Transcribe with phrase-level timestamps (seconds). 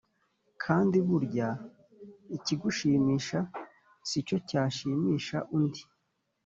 [0.63, 1.49] kandi burya
[2.37, 3.39] ikigushimisha
[4.07, 5.73] si cyo cyashimisha und